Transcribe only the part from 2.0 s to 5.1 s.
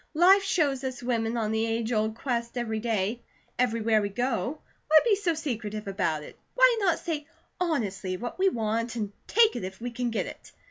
quest every day, everywhere we go; why